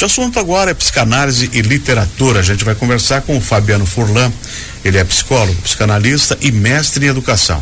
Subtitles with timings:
[0.00, 2.38] O assunto agora é psicanálise e literatura.
[2.38, 4.32] A gente vai conversar com o Fabiano Furlan.
[4.84, 7.60] Ele é psicólogo, psicanalista e mestre em educação.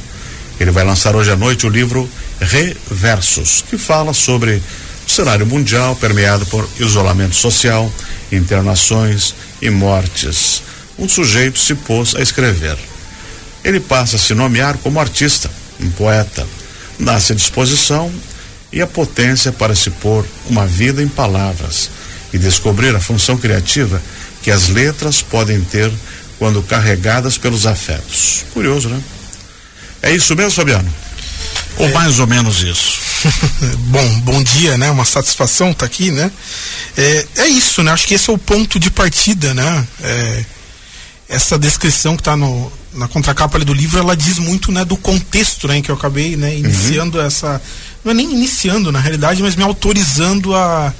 [0.60, 4.62] Ele vai lançar hoje à noite o livro Reversos, que fala sobre
[5.06, 7.90] o cenário mundial permeado por isolamento social,
[8.30, 10.62] internações e mortes.
[10.98, 12.76] Um sujeito se pôs a escrever.
[13.64, 15.50] Ele passa a se nomear como artista,
[15.80, 16.46] um poeta.
[16.98, 18.12] Nasce a disposição
[18.70, 21.88] e a potência para se pôr uma vida em palavras
[22.36, 24.00] e descobrir a função criativa
[24.42, 25.90] que as letras podem ter
[26.38, 28.44] quando carregadas pelos afetos.
[28.52, 29.02] Curioso, né?
[30.02, 30.88] É isso mesmo, Fabiano?
[31.78, 31.92] Ou é...
[31.92, 33.00] mais ou menos isso?
[33.88, 34.90] bom, bom dia, né?
[34.90, 36.30] Uma satisfação estar tá aqui, né?
[36.96, 37.90] É, é isso, né?
[37.90, 39.86] Acho que esse é o ponto de partida, né?
[40.02, 40.44] É,
[41.28, 45.78] essa descrição que está na contracapa do livro, ela diz muito, né, do contexto, né,
[45.78, 47.26] em que eu acabei, né, iniciando uhum.
[47.26, 47.60] essa,
[48.04, 50.94] não é nem iniciando na realidade, mas me autorizando a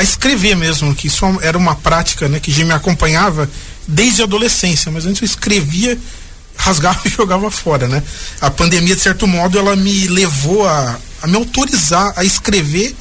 [0.00, 3.48] a escrever mesmo, que isso era uma prática né, que já me acompanhava
[3.86, 5.98] desde a adolescência, mas antes eu escrevia,
[6.56, 7.86] rasgava e jogava fora.
[7.86, 8.02] Né?
[8.40, 12.96] A pandemia, de certo modo, ela me levou a, a me autorizar a escrever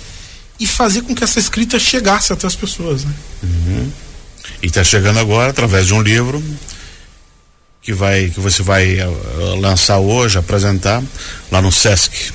[0.60, 3.06] e fazer com que essa escrita chegasse até as pessoas.
[3.06, 3.14] Né?
[3.44, 3.92] Uhum.
[4.62, 6.44] E está chegando agora através de um livro
[7.82, 11.02] que vai que você vai uh, lançar hoje, apresentar
[11.50, 12.34] lá no Sesc.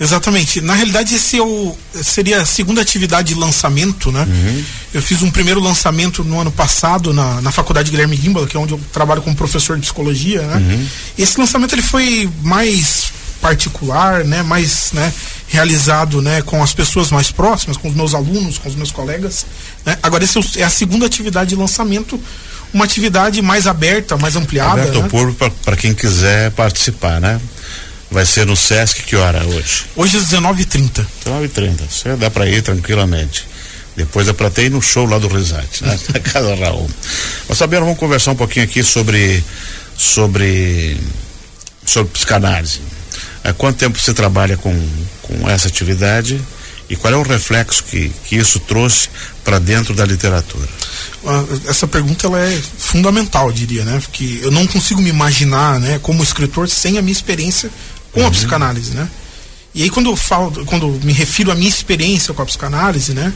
[0.00, 0.60] Exatamente.
[0.60, 4.22] Na realidade, esse é o, seria a segunda atividade de lançamento, né?
[4.22, 4.64] Uhum.
[4.94, 8.60] Eu fiz um primeiro lançamento no ano passado na, na Faculdade Guilherme Gimbal, que é
[8.60, 10.56] onde eu trabalho como professor de psicologia, né?
[10.56, 10.86] Uhum.
[11.18, 14.42] Esse lançamento ele foi mais particular, né?
[14.42, 15.12] Mais, né?
[15.48, 16.42] Realizado, né?
[16.42, 19.46] Com as pessoas mais próximas, com os meus alunos, com os meus colegas,
[19.84, 19.98] né?
[20.00, 22.20] Agora, esse é, é a segunda atividade de lançamento,
[22.72, 24.82] uma atividade mais aberta, mais ampliada.
[24.82, 25.02] Aberto né?
[25.02, 27.40] ao público para quem quiser participar, né?
[28.10, 29.84] Vai ser no Sesc que hora hoje?
[29.94, 31.04] Hoje às 19h30.
[31.24, 31.78] 19h30.
[31.90, 33.46] Você dá para ir tranquilamente.
[33.96, 35.98] Depois dá para ter ir no show lá do Risate, né?
[36.14, 36.88] Na casa Raul.
[37.48, 39.42] Mas Fabiano, vamos conversar um pouquinho aqui sobre
[39.96, 40.96] sobre
[41.84, 42.80] sobre psicanálise.
[43.44, 44.72] Há quanto tempo você trabalha com,
[45.22, 46.40] com essa atividade
[46.88, 49.08] e qual é o reflexo que, que isso trouxe
[49.44, 50.66] para dentro da literatura?
[51.26, 53.98] Ah, essa pergunta ela é fundamental, diria, né?
[54.00, 57.70] Porque eu não consigo me imaginar, né, como escritor sem a minha experiência
[58.20, 59.08] com a psicanálise, né?
[59.74, 63.32] E aí quando eu falo, quando me refiro à minha experiência com a psicanálise, né,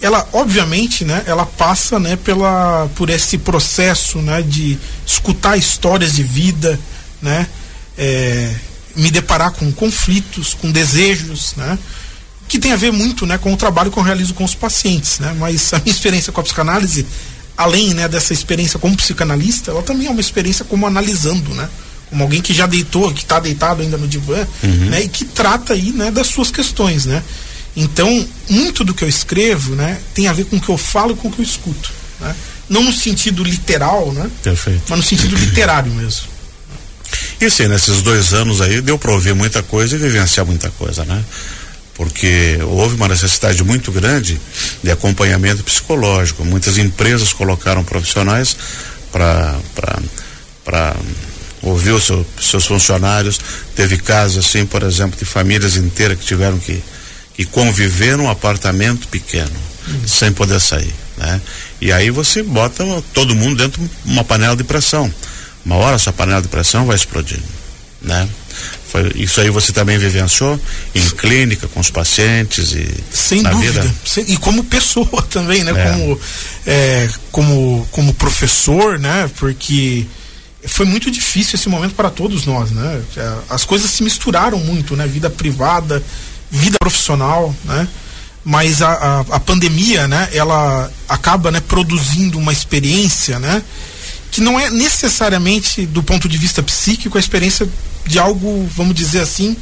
[0.00, 6.22] ela obviamente, né, ela passa, né, pela por esse processo, né, de escutar histórias de
[6.22, 6.78] vida,
[7.20, 7.46] né,
[7.98, 8.54] é,
[8.96, 11.78] me deparar com conflitos, com desejos, né,
[12.48, 15.18] que tem a ver muito, né, com o trabalho que eu realizo com os pacientes,
[15.18, 17.04] né, mas a minha experiência com a psicanálise,
[17.56, 21.68] além, né, dessa experiência como psicanalista, ela também é uma experiência como analisando, né,
[22.14, 24.86] como alguém que já deitou, que está deitado ainda no divã, uhum.
[24.86, 27.20] né, e que trata aí, né, das suas questões, né.
[27.76, 31.14] Então, muito do que eu escrevo, né, tem a ver com o que eu falo
[31.14, 32.32] e com o que eu escuto, né.
[32.70, 34.82] Não no sentido literal, né, Perfeito.
[34.88, 36.28] mas no sentido literário mesmo.
[37.40, 41.04] E sim, nesses dois anos aí deu para ouvir muita coisa e vivenciar muita coisa,
[41.04, 41.22] né?
[41.94, 44.40] Porque houve uma necessidade muito grande
[44.82, 46.44] de acompanhamento psicológico.
[46.44, 48.56] Muitas empresas colocaram profissionais
[49.12, 49.60] para
[50.64, 51.23] ouvir
[51.64, 53.40] os seu, seus funcionários.
[53.74, 56.82] Teve casos assim, por exemplo, de famílias inteiras que tiveram que,
[57.34, 59.50] que conviver num apartamento pequeno,
[59.88, 60.06] uhum.
[60.06, 60.94] sem poder sair.
[61.16, 61.40] Né?
[61.80, 65.12] E aí você bota todo mundo dentro de uma panela de pressão.
[65.64, 67.40] Uma hora essa panela de pressão vai explodir.
[68.02, 68.28] Né?
[68.86, 70.60] Foi, isso aí você também vivenciou
[70.94, 75.90] em clínica com os pacientes e sem dúvida sem, e como pessoa também né é.
[75.90, 76.20] como
[76.64, 80.06] é, como como professor né porque
[80.66, 83.02] foi muito difícil esse momento para todos nós, né?
[83.16, 85.06] É, as coisas se misturaram muito, né?
[85.06, 86.02] Vida privada,
[86.50, 87.86] vida profissional, né?
[88.44, 90.28] Mas a, a, a pandemia, né?
[90.32, 91.60] Ela acaba, né?
[91.60, 93.62] Produzindo uma experiência, né?
[94.30, 97.68] Que não é necessariamente do ponto de vista psíquico a experiência
[98.06, 99.56] de algo, vamos dizer assim,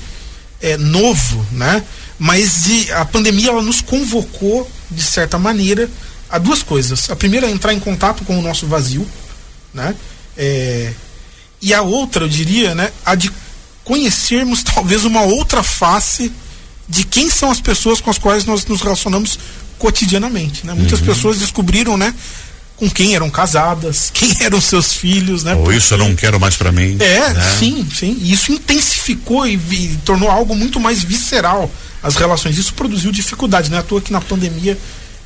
[0.61, 1.83] é, novo, né?
[2.19, 5.89] Mas de, a pandemia ela nos convocou de certa maneira
[6.31, 7.11] a duas coisas.
[7.11, 9.07] A primeira é entrar em contato com o nosso vazio,
[9.75, 9.95] né?
[10.37, 10.93] É,
[11.61, 13.31] e a outra, eu diria, né, a de
[13.85, 16.33] conhecermos talvez uma outra face
[16.89, 19.39] de quem são as pessoas com as quais nós nos relacionamos
[19.79, 20.67] cotidianamente.
[20.67, 20.75] Né?
[20.75, 21.07] Muitas uhum.
[21.07, 22.15] pessoas descobriram, né,
[22.77, 25.55] com quem eram casadas, quem eram seus filhos, né?
[25.55, 25.79] Ou Porque...
[25.79, 26.97] isso eu não quero mais para mim.
[27.01, 27.57] É, né?
[27.59, 28.17] sim, sim.
[28.21, 31.71] E isso intensificou e, e, tornou algo muito mais visceral
[32.03, 32.59] as relações.
[32.59, 33.79] Isso produziu dificuldade, né?
[33.79, 34.77] À toa que na pandemia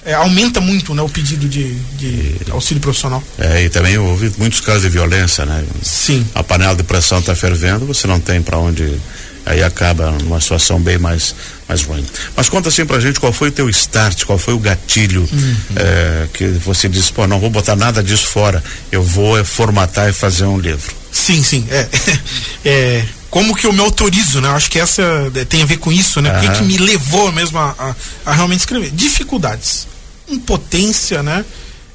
[0.06, 3.22] é, aumenta muito né, o pedido de, de auxílio profissional.
[3.36, 5.64] É, e também houve muitos casos de violência, né?
[5.82, 6.24] Sim.
[6.32, 8.98] A panela de pressão está fervendo, você não tem para onde
[9.44, 11.34] aí acaba numa situação bem mais,
[11.68, 12.04] mais ruim.
[12.36, 15.56] Mas conta assim pra gente qual foi o teu start, qual foi o gatilho uhum.
[15.76, 20.08] é, que você disse, pô, não vou botar nada disso fora, eu vou é, formatar
[20.08, 20.94] e fazer um livro.
[21.10, 21.66] Sim, sim.
[21.70, 21.88] É,
[22.64, 24.48] é, como que eu me autorizo, né?
[24.50, 25.02] Acho que essa
[25.34, 26.30] é, tem a ver com isso, né?
[26.30, 26.38] Uhum.
[26.38, 27.94] O que, que me levou mesmo a, a,
[28.30, 28.90] a, realmente escrever?
[28.90, 29.86] Dificuldades,
[30.28, 31.44] impotência, né?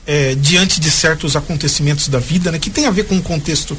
[0.06, 2.60] É, diante de certos acontecimentos da vida, né?
[2.60, 3.78] Que tem a ver com o contexto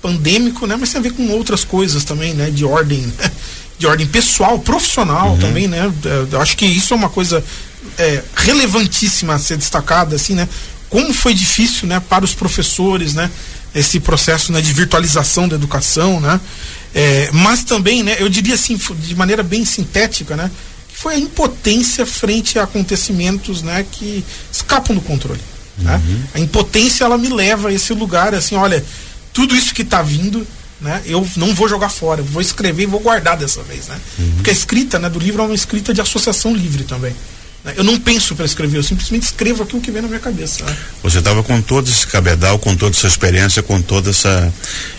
[0.00, 0.76] pandêmico, né?
[0.78, 2.50] Mas tem a ver com outras coisas também, né?
[2.50, 3.30] De ordem, né?
[3.78, 5.38] de ordem pessoal, profissional uhum.
[5.38, 5.92] também, né?
[6.30, 7.42] Eu acho que isso é uma coisa
[7.98, 10.48] é, relevantíssima a ser destacada, assim, né?
[10.88, 12.00] Como foi difícil, né?
[12.00, 13.30] Para os professores, né?
[13.74, 16.40] Esse processo né, de virtualização da educação, né?
[16.94, 18.16] É, mas também, né?
[18.20, 20.50] Eu diria assim, de maneira bem sintética, né?
[20.94, 23.84] Que foi a impotência frente a acontecimentos, né?
[23.90, 25.40] Que escapam do controle.
[25.76, 25.94] Né?
[25.96, 26.12] Uhum.
[26.14, 26.26] Né?
[26.34, 28.84] A impotência ela me leva a esse lugar, assim, olha,
[29.32, 30.46] tudo isso que está vindo,
[30.80, 34.00] né, eu não vou jogar fora, vou escrever e vou guardar dessa vez, né?
[34.18, 34.32] Uhum.
[34.36, 37.14] Porque a escrita, né, do livro é uma escrita de associação livre também.
[37.76, 40.64] Eu não penso para escrever, eu simplesmente escrevo aquilo que vem na minha cabeça.
[40.64, 40.76] Né?
[41.02, 44.52] Você estava com todo esse cabedal, com toda essa experiência, com todo essa,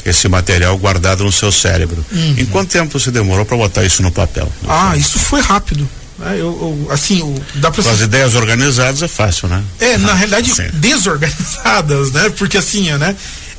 [0.03, 2.03] esse material guardado no seu cérebro.
[2.11, 2.35] Uhum.
[2.39, 4.51] Em quanto tempo você demorou para botar isso no papel?
[4.67, 5.87] Ah, isso foi rápido.
[6.17, 6.37] Né?
[6.39, 7.87] Eu, eu, assim, eu, dá pra...
[7.87, 9.63] As ideias organizadas é fácil, né?
[9.79, 10.67] É, na realidade, Sim.
[10.73, 12.31] desorganizadas, né?
[12.31, 13.15] Porque assim, né?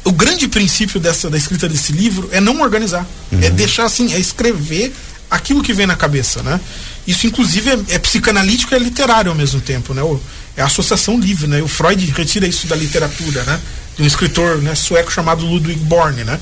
[0.07, 3.41] o grande princípio dessa da escrita desse livro é não organizar, uhum.
[3.43, 4.93] é deixar assim, é escrever
[5.37, 6.61] aquilo que vem na cabeça, né?
[7.07, 10.03] Isso inclusive é, é psicanalítico e é literário ao mesmo tempo, né?
[10.03, 10.21] O,
[10.57, 11.63] é associação livre, né?
[11.63, 13.61] O Freud retira isso da literatura, né?
[13.97, 16.41] De um escritor né, sueco chamado Ludwig Born, né?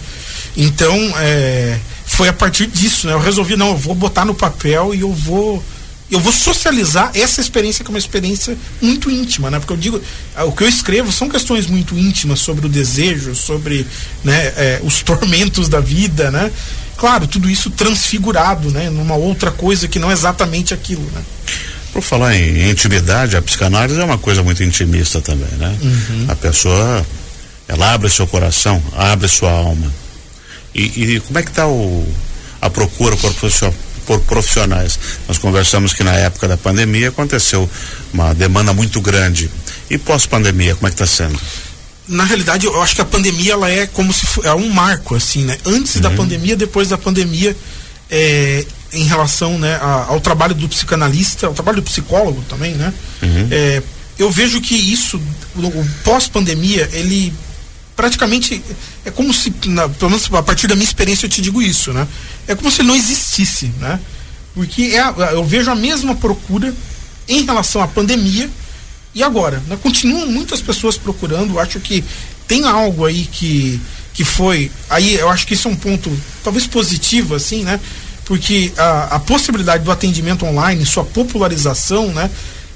[0.56, 3.12] Então, é, foi a partir disso, né?
[3.12, 5.62] Eu resolvi, não, eu vou botar no papel e eu vou
[6.10, 9.58] eu vou socializar essa experiência que é uma experiência muito íntima, né?
[9.58, 10.00] Porque eu digo,
[10.46, 13.86] o que eu escrevo são questões muito íntimas sobre o desejo, sobre
[14.22, 16.52] né, é, os tormentos da vida, né?
[16.96, 18.90] Claro, tudo isso transfigurado, né?
[18.90, 21.22] Numa outra coisa que não é exatamente aquilo, né?
[21.92, 25.78] Por falar em intimidade, a psicanálise é uma coisa muito intimista também, né?
[25.80, 26.26] Uhum.
[26.28, 27.06] A pessoa,
[27.68, 29.92] ela abre seu coração, abre sua alma.
[30.74, 31.64] E, e como é que está
[32.60, 33.74] a procura por profissional?
[34.04, 34.98] por profissionais.
[35.26, 37.68] Nós conversamos que na época da pandemia aconteceu
[38.12, 39.50] uma demanda muito grande.
[39.90, 41.38] E pós-pandemia, como é que está sendo?
[42.06, 45.44] Na realidade, eu acho que a pandemia ela é como se é um marco, assim,
[45.44, 45.56] né?
[45.64, 46.02] Antes uhum.
[46.02, 47.56] da pandemia, depois da pandemia,
[48.10, 52.92] é, em relação né, a, ao trabalho do psicanalista, ao trabalho do psicólogo também, né?
[53.22, 53.48] Uhum.
[53.50, 53.82] É,
[54.18, 55.20] eu vejo que isso,
[55.56, 57.32] o pós-pandemia, ele
[57.96, 58.62] praticamente
[59.04, 61.92] é como se, na, pelo menos a partir da minha experiência eu te digo isso,
[61.92, 62.06] né?
[62.46, 63.98] É como se ele não existisse, né?
[64.54, 66.74] Porque é, eu vejo a mesma procura
[67.28, 68.50] em relação à pandemia
[69.14, 69.78] e agora, né?
[69.82, 72.04] Continuam muitas pessoas procurando, acho que
[72.46, 73.80] tem algo aí que
[74.12, 76.10] que foi, aí eu acho que isso é um ponto
[76.42, 77.80] talvez positivo assim, né?
[78.24, 82.30] Porque a, a possibilidade do atendimento online, sua popularização, né?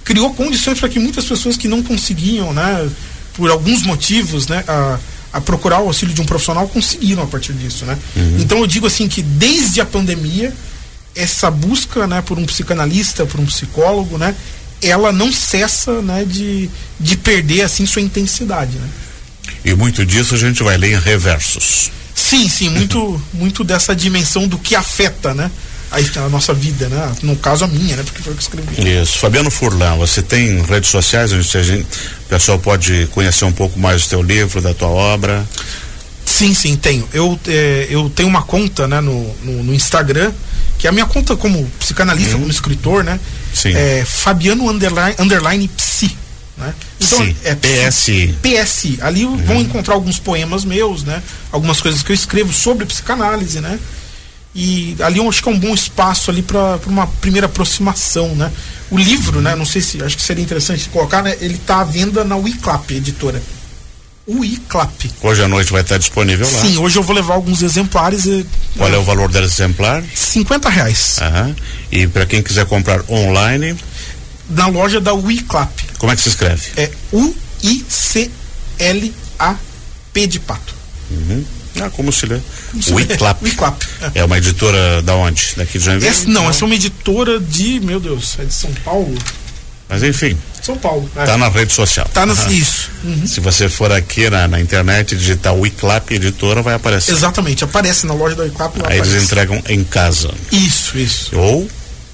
[0.05, 2.91] Criou condições para que muitas pessoas que não conseguiam, né?
[3.39, 4.99] por alguns motivos, né, a,
[5.33, 7.97] a procurar o auxílio de um profissional conseguiram a partir disso, né?
[8.17, 8.39] Uhum.
[8.41, 10.53] Então eu digo assim que desde a pandemia
[11.15, 14.35] essa busca, né, por um psicanalista, por um psicólogo, né,
[14.83, 18.89] ela não cessa, né, de, de perder assim sua intensidade, né?
[19.65, 21.91] E muito disso a gente vai ler em reversos.
[22.15, 25.51] Sim, sim, muito muito dessa dimensão do que afeta, né?
[25.91, 27.13] a, a, nossa vida, né?
[27.23, 28.03] No caso a minha, né?
[28.03, 29.01] Porque foi o que escrevi.
[29.01, 29.19] Isso.
[29.19, 33.79] Fabiano Furlan, você tem redes sociais onde a gente, o pessoal pode conhecer um pouco
[33.79, 35.47] mais do teu livro, da tua obra?
[36.25, 37.09] Sim, sim, tenho.
[37.13, 40.31] Eu, é, eu tenho uma conta né, no, no, no, Instagram,
[40.79, 42.41] que é a minha conta como psicanalista, hum.
[42.41, 43.19] como escritor, né?
[43.59, 43.75] Sim.
[43.75, 46.17] É Fabiano underline, underline Psi.
[46.57, 46.75] Né?
[47.01, 47.37] Então, Sim.
[47.45, 48.37] é PSI.
[48.43, 48.99] PSI.
[49.01, 49.37] Ali uhum.
[49.37, 51.23] vão encontrar alguns poemas meus, né?
[51.53, 53.79] Algumas coisas que eu escrevo sobre psicanálise, né?
[54.55, 58.51] e ali eu acho que é um bom espaço ali para uma primeira aproximação, né?
[58.91, 59.55] O livro, né?
[59.55, 61.37] Não sei se acho que seria interessante colocar, né?
[61.41, 63.41] Ele está à venda na Wiclap, editora.
[64.29, 65.11] Wiclap.
[65.23, 66.61] Hoje à noite vai estar disponível lá.
[66.61, 68.27] Sim, hoje eu vou levar alguns exemplares.
[68.27, 70.05] E, Qual é, é o valor desse exemplar?
[70.15, 71.17] 50 reais.
[71.21, 71.57] Aham.
[71.91, 73.75] E para quem quiser comprar online?
[74.51, 75.71] Na loja da Wiclap.
[75.99, 76.63] Como é que se escreve?
[76.77, 77.47] É U-I-C-L-A-P
[80.27, 80.75] de pato.
[81.11, 81.45] Uhum.
[81.81, 82.39] Ah, como se lê?
[82.91, 83.43] Wiclap.
[83.43, 83.83] Wiclap.
[84.15, 85.55] É uma editora da onde?
[85.57, 86.11] Daqui de Joinville?
[86.11, 89.17] Essa, não, essa é uma editora de, meu Deus, é de São Paulo.
[89.89, 90.37] Mas enfim.
[90.69, 91.11] São Paulo.
[91.15, 92.07] Tá na rede social.
[92.13, 92.51] Tá nas, uhum.
[92.53, 92.91] isso.
[93.03, 93.27] Uhum.
[93.27, 97.13] Se você for aqui na, na internet digitar Wiclap editora, vai aparecer.
[97.13, 98.77] Exatamente, aparece na loja da Wiclap.
[98.77, 99.11] Aí aparece.
[99.11, 100.31] eles entregam em casa.
[100.53, 101.35] Isso, isso.
[101.39, 101.67] Ou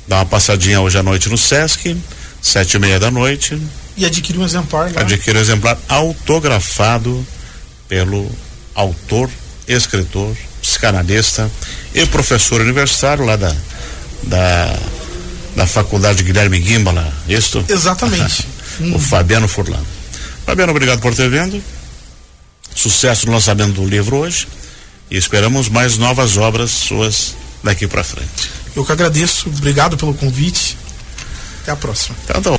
[0.06, 1.96] dá uma passadinha hoje à noite no Sesc,
[2.40, 3.60] sete e meia da noite.
[3.96, 5.00] E adquirir um exemplar lá.
[5.00, 7.26] Adquirir um exemplar autografado
[7.88, 8.30] pelo
[8.72, 9.28] autor
[9.66, 10.32] escritor,
[10.62, 11.50] psicanalista
[11.92, 13.52] e professor universitário lá da,
[14.22, 14.78] da,
[15.56, 17.64] da Faculdade Guilherme Gimbala, isso?
[17.68, 18.46] Exatamente.
[18.94, 19.82] o Fabiano Furlan.
[20.44, 21.62] Fabiano, obrigado por ter vindo.
[22.74, 24.48] Sucesso no lançamento do livro hoje
[25.10, 28.50] e esperamos mais novas obras suas daqui para frente.
[28.74, 30.76] Eu que agradeço, obrigado pelo convite.
[31.62, 32.16] Até a próxima.
[32.24, 32.58] Então, tá